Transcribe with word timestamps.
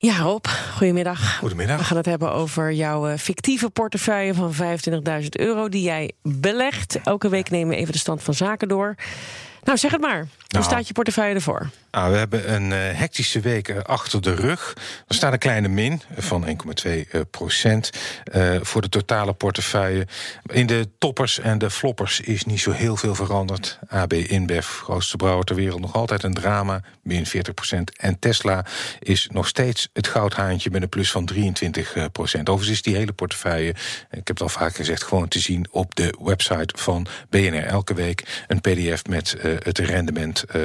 Ja, 0.00 0.18
Rob, 0.18 0.46
goedemiddag. 0.76 1.38
Goedemiddag. 1.38 1.78
We 1.78 1.84
gaan 1.84 1.96
het 1.96 2.06
hebben 2.06 2.32
over 2.32 2.72
jouw 2.72 3.08
eh, 3.08 3.18
fictieve 3.18 3.70
portefeuille 3.70 4.34
van 4.34 4.52
25.000 5.22 5.28
euro 5.30 5.68
die 5.68 5.82
jij 5.82 6.12
belegt. 6.22 6.98
Elke 7.04 7.28
week 7.28 7.50
nemen 7.50 7.68
we 7.68 7.76
even 7.76 7.92
de 7.92 7.98
stand 7.98 8.22
van 8.22 8.34
zaken 8.34 8.68
door. 8.68 8.94
Nou, 9.62 9.78
zeg 9.78 9.90
het 9.90 10.00
maar. 10.00 10.18
Hoe 10.18 10.28
Nou. 10.48 10.64
staat 10.64 10.86
je 10.86 10.92
portefeuille 10.92 11.34
ervoor? 11.34 11.70
Nou, 11.90 12.12
we 12.12 12.18
hebben 12.18 12.52
een 12.54 12.72
eh, 12.72 12.78
hectische 12.98 13.40
week 13.40 13.68
eh, 13.68 13.82
achter 13.82 14.20
de 14.22 14.34
rug. 14.34 14.74
Er 15.06 15.14
staat 15.14 15.32
een 15.32 15.38
kleine 15.38 15.68
min 15.68 16.02
van 16.16 16.46
1,2 16.46 16.50
eh, 17.10 17.20
procent 17.30 17.90
voor 18.60 18.80
de 18.80 18.88
totale 18.88 19.32
portefeuille. 19.32 20.06
In 20.46 20.66
de 20.66 20.88
toppers 20.98 21.38
en 21.38 21.58
de 21.58 21.70
floppers 21.70 22.20
is 22.20 22.44
niet 22.44 22.60
zo 22.60 22.70
heel 22.70 22.96
veel 22.96 23.14
veranderd. 23.14 23.78
AB 23.88 24.12
InBev, 24.12 24.66
grootste 24.66 25.16
brouwer 25.16 25.44
ter 25.44 25.56
wereld, 25.56 25.80
nog 25.80 25.94
altijd 25.94 26.22
een 26.22 26.34
drama, 26.34 26.80
min 27.02 27.26
40 27.26 27.54
procent. 27.54 27.96
En 27.98 28.18
Tesla 28.18 28.64
is 28.98 29.28
nog 29.32 29.48
steeds 29.48 29.88
het 29.92 30.08
goudhaantje 30.08 30.70
met 30.70 30.82
een 30.82 30.88
plus 30.88 31.10
van 31.10 31.24
23 31.24 32.10
procent. 32.12 32.48
Overigens 32.48 32.76
is 32.78 32.82
die 32.82 32.96
hele 32.96 33.12
portefeuille, 33.12 33.68
ik 33.68 33.76
heb 34.10 34.28
het 34.28 34.40
al 34.40 34.48
vaak 34.48 34.74
gezegd, 34.74 35.02
gewoon 35.02 35.28
te 35.28 35.38
zien 35.40 35.66
op 35.70 35.94
de 35.94 36.14
website 36.22 36.74
van 36.76 37.06
BNR. 37.30 37.64
Elke 37.64 37.94
week 37.94 38.44
een 38.46 38.60
pdf 38.60 39.06
met 39.06 39.36
het 39.58 39.78
rendement 39.78 40.42
eh, 40.44 40.60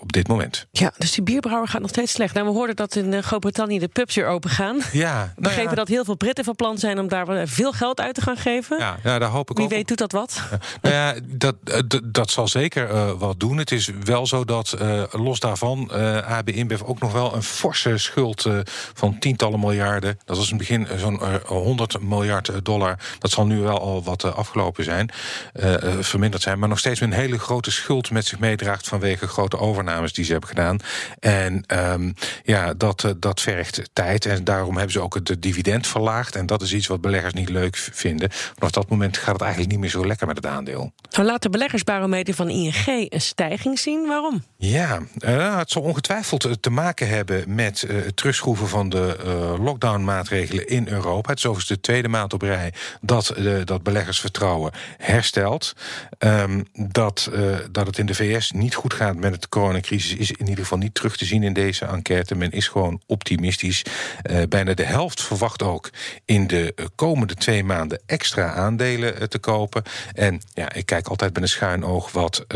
op 0.00 0.12
dit 0.12 0.28
moment. 0.28 0.66
Ja, 0.70 0.92
dus 0.98 1.12
die 1.12 1.22
bierbrouwer 1.22 1.68
gaat 1.68 1.80
nog 1.80 1.90
steeds 1.90 2.12
slecht. 2.12 2.34
Nou, 2.34 2.46
we 2.46 2.52
hoorden 2.52 2.76
dat 2.76 2.96
in 2.96 3.12
eh, 3.14 3.22
Groot-Brittannië 3.22 3.78
de 3.78 3.88
pubs 3.88 4.14
weer 4.14 4.26
open 4.26 4.50
gaan. 4.50 4.78
Ja, 4.92 5.32
We 5.36 5.42
begrepen 5.42 5.76
dat 5.76 5.88
heel 5.88 6.04
veel 6.04 6.16
Britten 6.16 6.44
van 6.44 6.54
plan 6.54 6.78
zijn 6.78 6.98
om 6.98 7.08
daar 7.08 7.48
veel 7.48 7.72
geld 7.72 8.00
uit 8.00 8.14
te 8.14 8.20
gaan 8.20 8.36
geven. 8.36 8.78
Ja, 8.78 8.96
daar 9.02 9.22
hoop 9.30 9.50
ik 9.50 9.56
Wie 9.56 9.64
ook. 9.66 9.70
weet 9.72 9.88
doet 9.88 9.98
dat 9.98 10.12
wat? 10.12 10.42
Nou 10.82 10.94
ja, 10.94 11.14
dat, 11.24 11.54
eh, 11.64 11.78
dat 12.04 12.30
zal 12.30 12.48
zeker 12.48 12.90
eh, 12.90 13.10
wat 13.18 13.40
doen. 13.40 13.56
Het 13.56 13.72
is 13.72 13.90
wel 14.04 14.26
zo 14.26 14.44
dat 14.44 14.72
eh, 14.72 15.02
los 15.10 15.40
daarvan 15.40 15.90
eh 15.92 16.36
AB 16.38 16.48
InBev 16.50 16.82
ook 16.82 17.00
nog 17.00 17.12
wel 17.12 17.34
een 17.34 17.42
forse 17.42 17.98
schuld 17.98 18.44
eh, 18.46 18.58
van 18.94 19.18
tientallen 19.18 19.60
miljarden. 19.60 20.18
Dat 20.24 20.36
was 20.36 20.50
in 20.50 20.56
het 20.56 20.66
begin 20.68 20.88
eh, 20.88 20.98
zo'n 20.98 21.20
eh, 21.20 21.34
100 21.44 22.00
miljard 22.00 22.48
eh, 22.48 22.56
dollar. 22.62 22.98
Dat 23.18 23.30
zal 23.30 23.46
nu 23.46 23.60
wel 23.60 23.80
al 23.80 24.02
wat 24.02 24.24
eh, 24.24 24.34
afgelopen 24.34 24.84
zijn, 24.84 25.10
eh, 25.52 25.74
eh, 25.74 25.98
verminderd 26.00 26.42
zijn. 26.42 26.58
Maar 26.58 26.68
nog 26.68 26.78
steeds 26.78 27.00
een 27.00 27.12
hele 27.12 27.38
grote 27.38 27.70
schuld 27.70 28.10
met 28.10 28.23
zich 28.26 28.38
meedraagt 28.38 28.88
vanwege 28.88 29.28
grote 29.28 29.58
overnames 29.58 30.12
die 30.12 30.24
ze 30.24 30.30
hebben 30.30 30.48
gedaan. 30.48 30.78
En 31.20 31.64
ehm, 31.66 32.12
ja, 32.44 32.74
dat, 32.74 33.04
eh, 33.04 33.10
dat 33.16 33.40
vergt 33.40 33.82
tijd. 33.92 34.26
En 34.26 34.44
daarom 34.44 34.74
hebben 34.74 34.92
ze 34.92 35.00
ook 35.00 35.14
het 35.14 35.36
dividend 35.38 35.86
verlaagd. 35.86 36.36
En 36.36 36.46
dat 36.46 36.62
is 36.62 36.72
iets 36.72 36.86
wat 36.86 37.00
beleggers 37.00 37.34
niet 37.34 37.48
leuk 37.48 37.76
vinden. 37.76 38.28
Vanaf 38.30 38.70
dat 38.70 38.90
moment 38.90 39.16
gaat 39.16 39.32
het 39.32 39.42
eigenlijk 39.42 39.70
niet 39.70 39.80
meer 39.80 39.90
zo 39.90 40.06
lekker 40.06 40.26
met 40.26 40.36
het 40.36 40.46
aandeel. 40.46 40.92
Nou, 41.10 41.26
laat 41.26 41.42
de 41.42 41.50
beleggersbarometer 41.50 42.34
van 42.34 42.48
ING 42.48 42.86
een 42.86 43.20
stijging 43.20 43.78
zien. 43.78 44.06
Waarom? 44.06 44.42
Ja, 44.56 45.00
eh, 45.18 45.58
het 45.58 45.70
zal 45.70 45.82
ongetwijfeld 45.82 46.44
eh, 46.44 46.52
te 46.52 46.70
maken 46.70 47.08
hebben 47.08 47.54
met 47.54 47.80
het 47.80 48.16
terugschroeven 48.16 48.68
van 48.68 48.88
de 48.88 49.16
eh, 49.24 49.64
lockdown-maatregelen 49.64 50.68
in 50.68 50.88
Europa. 50.88 51.30
Het 51.30 51.38
is 51.38 51.46
overigens 51.46 51.76
de 51.76 51.80
tweede 51.80 52.08
maand 52.08 52.32
op 52.32 52.42
rij 52.42 52.72
dat, 53.00 53.34
dat 53.64 53.82
belegersvertrouwen 53.82 54.72
herstelt. 54.98 55.72
Ehm, 56.18 56.62
dat, 56.72 57.30
dat 57.70 57.86
het 57.86 57.98
in 57.98 58.06
de 58.06 58.13
VS 58.14 58.50
niet 58.50 58.74
goed 58.74 58.94
gaat 58.94 59.16
met 59.16 59.42
de 59.42 59.48
coronacrisis 59.48 60.14
is 60.14 60.30
in 60.30 60.48
ieder 60.48 60.62
geval 60.62 60.78
niet 60.78 60.94
terug 60.94 61.16
te 61.16 61.24
zien 61.24 61.42
in 61.42 61.52
deze 61.52 61.84
enquête. 61.84 62.34
Men 62.34 62.50
is 62.50 62.68
gewoon 62.68 63.00
optimistisch. 63.06 63.82
Eh, 64.22 64.42
bijna 64.48 64.74
de 64.74 64.84
helft 64.84 65.22
verwacht 65.22 65.62
ook 65.62 65.90
in 66.24 66.46
de 66.46 66.72
eh, 66.74 66.84
komende 66.94 67.34
twee 67.34 67.64
maanden 67.64 68.00
extra 68.06 68.52
aandelen 68.52 69.20
eh, 69.20 69.26
te 69.26 69.38
kopen. 69.38 69.82
En 70.12 70.40
ja, 70.54 70.72
ik 70.72 70.86
kijk 70.86 71.08
altijd 71.08 71.34
met 71.34 71.42
een 71.42 71.48
schuin 71.48 71.84
oog 71.84 72.12
wat 72.12 72.46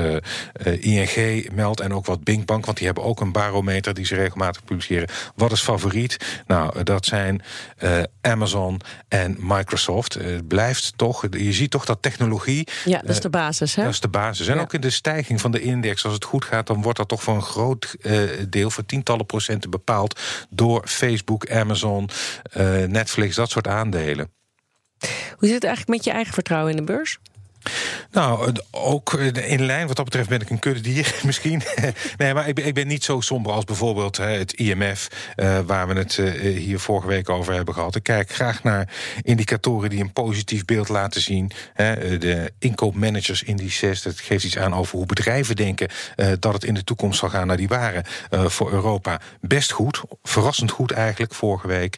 ING 0.80 1.48
meldt 1.54 1.80
en 1.80 1.94
ook 1.94 2.06
wat 2.06 2.24
Binkbank, 2.24 2.64
want 2.64 2.76
die 2.76 2.86
hebben 2.86 3.04
ook 3.04 3.20
een 3.20 3.32
barometer 3.32 3.94
die 3.94 4.06
ze 4.06 4.14
regelmatig 4.14 4.64
publiceren. 4.64 5.08
Wat 5.34 5.52
is 5.52 5.60
favoriet? 5.60 6.42
Nou, 6.46 6.82
dat 6.82 7.06
zijn 7.06 7.42
Amazon 8.20 8.80
en 9.08 9.36
Microsoft. 9.40 10.14
Het 10.14 10.48
blijft 10.48 10.92
toch, 10.96 11.26
je 11.30 11.52
ziet 11.52 11.70
toch 11.70 11.84
dat 11.84 12.02
technologie. 12.02 12.68
Ja, 12.84 13.00
dat 13.00 13.10
is 13.10 13.20
de 13.20 13.30
basis. 13.30 13.74
Hè? 13.74 13.82
dat 13.82 13.92
is 13.92 14.00
de 14.00 14.08
basis. 14.08 14.46
En 14.46 14.54
Ja. 14.54 14.60
ook 14.60 14.74
in 14.74 14.80
de 14.80 14.90
stijging 14.90 15.40
van 15.40 15.47
de 15.50 15.60
index, 15.60 16.04
als 16.04 16.14
het 16.14 16.24
goed 16.24 16.44
gaat, 16.44 16.66
dan 16.66 16.82
wordt 16.82 16.98
dat 16.98 17.08
toch 17.08 17.22
voor 17.22 17.34
een 17.34 17.42
groot 17.42 17.96
eh, 18.00 18.20
deel, 18.48 18.70
voor 18.70 18.86
tientallen 18.86 19.26
procenten 19.26 19.70
bepaald 19.70 20.20
door 20.50 20.82
Facebook, 20.86 21.50
Amazon, 21.50 22.08
eh, 22.42 22.82
Netflix, 22.84 23.34
dat 23.34 23.50
soort 23.50 23.66
aandelen. 23.66 24.30
Hoe 25.36 25.48
zit 25.48 25.54
het 25.54 25.64
eigenlijk 25.64 25.96
met 25.96 26.04
je 26.04 26.10
eigen 26.10 26.34
vertrouwen 26.34 26.70
in 26.70 26.76
de 26.76 26.92
beurs? 26.92 27.18
Nou, 28.10 28.46
het- 28.46 28.64
ook 28.70 29.12
eh, 29.14 29.50
in 29.52 29.64
lijn, 29.66 29.86
wat 29.86 29.96
dat 29.96 30.04
betreft 30.04 30.28
ben 30.28 30.40
ik 30.40 30.50
een 30.50 30.58
kuddedier 30.58 31.14
misschien. 31.24 31.62
nee, 32.16 32.34
maar 32.34 32.48
ik 32.48 32.74
ben, 32.74 32.86
niet 32.86 33.04
zo 33.04 33.20
somber 33.20 33.52
als 33.52 33.64
bijvoorbeeld 33.64 34.16
het 34.16 34.52
IMF, 34.52 35.08
eh, 35.36 35.58
waar 35.66 35.88
we 35.88 35.94
het 35.94 36.18
eh, 36.18 36.32
hier 36.56 36.78
vorige 36.78 37.06
week 37.06 37.28
over 37.28 37.54
hebben 37.54 37.74
gehad. 37.74 37.94
Ik 37.96 38.02
kijk 38.02 38.30
graag 38.30 38.62
naar 38.62 38.88
indicatoren 39.22 39.90
die 39.90 40.00
een 40.00 40.12
positief 40.12 40.64
beeld 40.64 40.88
laten 40.88 41.20
zien. 41.20 41.50
Hè, 41.74 41.92
eh, 41.92 42.20
de 42.20 42.52
inkoopmanagersindices, 42.58 44.02
dat 44.02 44.20
geeft 44.20 44.44
iets 44.44 44.58
aan 44.58 44.74
over 44.74 44.96
hoe 44.96 45.06
bedrijven 45.06 45.56
denken 45.56 45.88
eh, 46.16 46.32
dat 46.38 46.52
het 46.52 46.64
in 46.64 46.74
de 46.74 46.84
toekomst 46.84 47.18
zal 47.18 47.28
gaan. 47.28 47.46
Nou, 47.46 47.58
die 47.58 47.68
waren 47.68 48.04
eh, 48.30 48.44
voor 48.46 48.72
Europa 48.72 49.20
best 49.40 49.70
goed, 49.70 50.02
verrassend 50.22 50.70
goed 50.70 50.90
eigenlijk 50.92 51.34
vorige 51.34 51.66
week. 51.66 51.96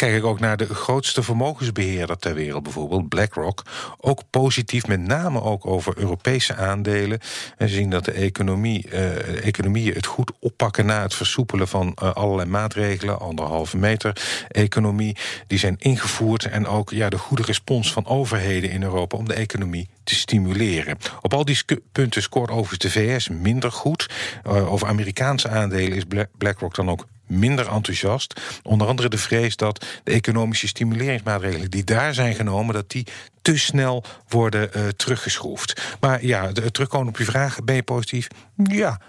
Kijk 0.00 0.14
ik 0.14 0.24
ook 0.24 0.40
naar 0.40 0.56
de 0.56 0.74
grootste 0.74 1.22
vermogensbeheerder 1.22 2.16
ter 2.16 2.34
wereld, 2.34 2.62
bijvoorbeeld 2.62 3.08
BlackRock. 3.08 3.62
Ook 3.98 4.22
positief, 4.30 4.86
met 4.86 5.00
name 5.00 5.42
ook 5.42 5.66
over 5.66 5.98
Europese 5.98 6.54
aandelen. 6.54 7.18
We 7.56 7.68
zien 7.68 7.90
dat 7.90 8.04
de 8.04 8.12
economie, 8.12 8.88
eh, 8.88 9.46
economieën 9.46 9.94
het 9.94 10.06
goed 10.06 10.32
oppakken 10.38 10.86
na 10.86 11.02
het 11.02 11.14
versoepelen 11.14 11.68
van 11.68 11.94
eh, 11.94 12.12
allerlei 12.12 12.48
maatregelen. 12.48 13.20
Anderhalve 13.20 13.76
meter 13.76 14.22
economie, 14.48 15.16
die 15.46 15.58
zijn 15.58 15.76
ingevoerd. 15.78 16.44
En 16.44 16.66
ook 16.66 16.90
ja, 16.90 17.08
de 17.08 17.18
goede 17.18 17.42
respons 17.42 17.92
van 17.92 18.06
overheden 18.06 18.70
in 18.70 18.82
Europa 18.82 19.16
om 19.16 19.28
de 19.28 19.34
economie 19.34 19.88
te 20.04 20.14
stimuleren. 20.14 20.98
Op 21.20 21.34
al 21.34 21.44
die 21.44 21.58
punten 21.92 22.22
scoort 22.22 22.50
overigens 22.50 22.92
de 22.92 23.00
VS 23.00 23.28
minder 23.28 23.72
goed. 23.72 24.08
Eh, 24.42 24.72
over 24.72 24.88
Amerikaanse 24.88 25.48
aandelen 25.48 25.96
is 25.96 26.04
Bla- 26.04 26.28
BlackRock 26.38 26.74
dan 26.74 26.90
ook 26.90 27.06
minder 27.30 27.68
enthousiast. 27.68 28.40
Onder 28.62 28.86
andere 28.86 29.08
de 29.08 29.18
vrees 29.18 29.56
dat 29.56 29.86
de 30.04 30.12
economische 30.12 30.68
stimuleringsmaatregelen 30.68 31.70
die 31.70 31.84
daar 31.84 32.14
zijn 32.14 32.34
genomen, 32.34 32.74
dat 32.74 32.90
die 32.90 33.06
te 33.42 33.58
snel 33.58 34.04
worden 34.28 34.72
eh, 34.72 34.88
teruggeschroefd. 34.88 35.96
Maar 36.00 36.24
ja, 36.24 36.52
de, 36.52 36.70
terugkomen 36.70 37.08
op 37.08 37.18
je 37.18 37.24
vraag, 37.24 37.64
ben 37.64 37.74
je 37.74 37.82
positief? 37.82 38.26
Ja, 38.64 39.00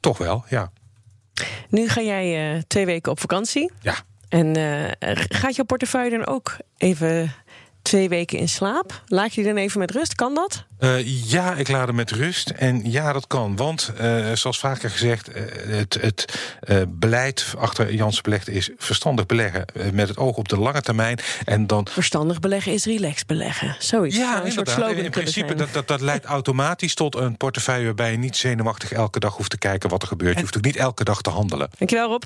toch 0.00 0.18
wel, 0.18 0.44
ja. 0.48 0.70
Nu 1.68 1.88
ga 1.88 2.00
jij 2.00 2.54
eh, 2.54 2.62
twee 2.66 2.86
weken 2.86 3.12
op 3.12 3.20
vakantie. 3.20 3.72
Ja, 3.80 3.94
En 4.28 4.56
eh, 4.56 5.12
gaat 5.28 5.56
jouw 5.56 5.64
portefeuille 5.64 6.10
dan 6.10 6.26
ook 6.26 6.56
even 6.76 7.32
twee 7.82 8.08
weken 8.08 8.38
in 8.38 8.48
slaap? 8.48 9.02
Laat 9.06 9.34
je 9.34 9.42
die 9.42 9.52
dan 9.52 9.62
even 9.62 9.78
met 9.78 9.90
rust? 9.90 10.14
Kan 10.14 10.34
dat? 10.34 10.64
Eh, 10.78 11.30
ja, 11.30 11.54
ik 11.54 11.68
laat 11.68 11.86
hem 11.86 11.96
met 11.96 12.10
rust. 12.10 12.50
En 12.50 12.90
ja, 12.90 13.12
dat 13.12 13.26
kan. 13.26 13.56
Want, 13.56 13.92
eh, 13.98 14.32
zoals 14.32 14.58
vaker 14.58 14.90
gezegd, 14.90 15.28
eh, 15.28 15.42
het, 15.66 15.98
het 16.00 16.24
beleid 16.88 17.54
achter 17.58 17.94
Janssen 17.94 18.22
Belegd 18.22 18.48
is 18.48 18.70
verstandig 18.76 19.26
beleggen 19.26 19.64
met 19.92 20.08
het 20.08 20.16
oog 20.16 20.36
op 20.36 20.48
de 20.48 20.58
lange 20.58 20.80
termijn. 20.80 21.18
En 21.44 21.66
dan 21.66 21.86
Verstandig 21.90 22.40
beleggen 22.40 22.72
is 22.72 22.84
relaxed 22.84 23.26
beleggen. 23.26 23.76
Zoiets. 23.78 24.16
Ja, 24.16 24.32
Zou 24.32 24.44
een 24.44 24.52
soort 24.52 24.68
inderdaad. 24.68 24.90
slogan 24.90 25.04
In 25.04 25.10
principe 25.10 25.54
dat, 25.54 25.72
dat, 25.72 25.88
dat 25.88 26.00
leidt 26.00 26.24
automatisch 26.24 26.94
tot 26.94 27.14
een 27.14 27.36
portefeuille 27.36 27.84
waarbij 27.84 28.10
je 28.10 28.18
niet 28.18 28.36
zenuwachtig 28.36 28.92
elke 28.92 29.20
dag 29.20 29.36
hoeft 29.36 29.50
te 29.50 29.58
kijken 29.58 29.90
wat 29.90 30.02
er 30.02 30.08
gebeurt. 30.08 30.34
Je 30.34 30.40
hoeft 30.40 30.56
ook 30.56 30.64
niet 30.64 30.76
elke 30.76 31.04
dag 31.04 31.22
te 31.22 31.30
handelen. 31.30 31.70
Dankjewel 31.78 32.08
Rob. 32.08 32.22